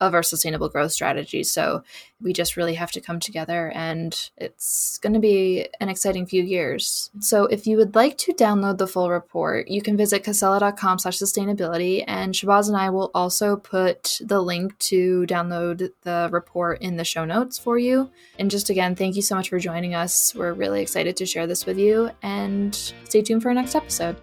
of 0.00 0.14
our 0.14 0.22
sustainable 0.22 0.68
growth 0.68 0.92
strategy. 0.92 1.42
So 1.42 1.82
we 2.20 2.32
just 2.32 2.56
really 2.56 2.74
have 2.74 2.90
to 2.92 3.00
come 3.00 3.18
together 3.18 3.70
and 3.74 4.30
it's 4.36 4.98
going 4.98 5.14
to 5.14 5.18
be 5.18 5.68
an 5.80 5.88
exciting 5.88 6.26
few 6.26 6.42
years. 6.42 7.10
So 7.20 7.44
if 7.46 7.66
you 7.66 7.76
would 7.78 7.94
like 7.94 8.18
to 8.18 8.34
download 8.34 8.78
the 8.78 8.86
full 8.86 9.10
report, 9.10 9.68
you 9.68 9.80
can 9.80 9.96
visit 9.96 10.24
casella.com 10.24 10.98
slash 10.98 11.18
sustainability 11.18 12.04
and 12.06 12.34
Shabazz 12.34 12.68
and 12.68 12.76
I 12.76 12.90
will 12.90 13.10
also 13.14 13.56
put 13.56 14.18
the 14.20 14.40
link 14.40 14.78
to 14.80 15.24
download 15.26 15.90
the 16.02 16.28
report 16.30 16.82
in 16.82 16.96
the 16.96 17.04
show 17.04 17.24
notes 17.24 17.58
for 17.58 17.78
you. 17.78 18.10
And 18.38 18.50
just 18.50 18.70
again, 18.70 18.96
thank 18.96 19.16
you 19.16 19.22
so 19.22 19.34
much 19.34 19.48
for 19.48 19.58
joining 19.58 19.94
us. 19.94 20.34
We're 20.34 20.52
really 20.52 20.82
excited 20.82 21.16
to 21.16 21.26
share 21.26 21.46
this 21.46 21.64
with 21.64 21.78
you 21.78 22.10
and 22.22 22.74
stay 23.04 23.22
tuned 23.22 23.42
for 23.42 23.48
our 23.48 23.54
next 23.54 23.74
episode. 23.74 24.16